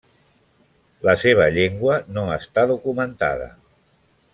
La 1.09 1.15
seva 1.25 1.47
llengua 1.57 2.01
no 2.17 2.27
està 2.41 2.67
documentada. 2.75 3.51